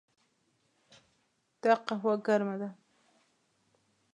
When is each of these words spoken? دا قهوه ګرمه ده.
دا 1.61 1.73
قهوه 1.85 2.13
ګرمه 2.25 2.55
ده. 2.61 2.69